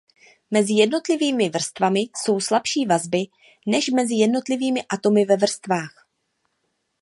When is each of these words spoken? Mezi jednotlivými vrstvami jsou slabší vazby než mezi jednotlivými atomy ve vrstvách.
Mezi 0.51 0.73
jednotlivými 0.73 1.49
vrstvami 1.49 1.99
jsou 1.99 2.39
slabší 2.39 2.85
vazby 2.85 3.23
než 3.67 3.87
mezi 3.89 4.15
jednotlivými 4.15 4.83
atomy 4.89 5.25
ve 5.25 5.37
vrstvách. 5.37 6.07